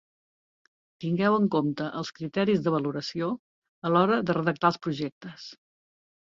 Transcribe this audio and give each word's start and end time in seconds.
Tingueu 1.03 1.35
en 1.39 1.43
compte 1.55 1.89
els 1.99 2.11
criteris 2.19 2.63
de 2.69 2.73
valoració 2.77 3.29
a 3.89 3.93
l'hora 3.93 4.19
de 4.31 4.37
redactar 4.39 4.73
els 4.75 4.81
projectes. 4.89 5.47